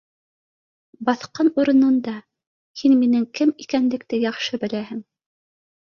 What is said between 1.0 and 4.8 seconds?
—Баҫҡан урынында, һин минең кем икәнлекте яҡшы